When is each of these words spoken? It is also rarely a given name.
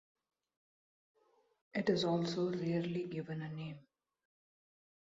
It 1.75 1.91
is 1.91 2.05
also 2.05 2.49
rarely 2.49 3.03
a 3.03 3.07
given 3.07 3.37
name. 3.55 3.77